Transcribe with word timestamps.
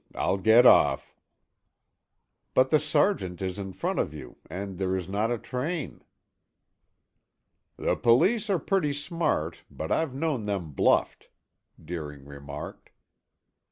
I'll 0.15 0.39
get 0.39 0.65
off." 0.65 1.13
"But 2.55 2.71
the 2.71 2.79
sergeant 2.79 3.39
is 3.39 3.59
in 3.59 3.71
front 3.71 3.99
of 3.99 4.15
you 4.15 4.37
and 4.49 4.79
there 4.79 4.95
is 4.95 5.07
not 5.07 5.29
a 5.29 5.37
train." 5.37 6.03
"The 7.77 7.95
police 7.95 8.49
are 8.49 8.57
pretty 8.57 8.93
smart, 8.93 9.61
but 9.69 9.91
I've 9.91 10.15
known 10.15 10.45
them 10.47 10.71
bluffed," 10.71 11.29
Deering 11.79 12.25
remarked. 12.25 12.89